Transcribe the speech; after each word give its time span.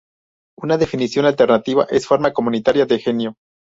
Una 0.57 0.79
definición 0.79 1.25
alternativa 1.27 1.85
es 1.91 2.07
'forma 2.07 2.33
comunitaria 2.33 2.87
de 2.87 2.97
genio'. 2.97 3.35